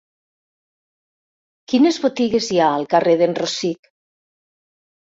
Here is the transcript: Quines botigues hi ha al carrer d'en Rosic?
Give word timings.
Quines 1.73 2.01
botigues 2.07 2.49
hi 2.57 2.61
ha 2.65 2.73
al 2.81 2.89
carrer 2.95 3.17
d'en 3.23 3.39
Rosic? 3.45 3.97